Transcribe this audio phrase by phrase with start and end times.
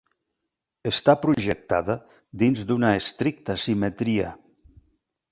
[0.91, 1.97] Està projectada
[2.43, 4.33] dins d'una estricta simetria.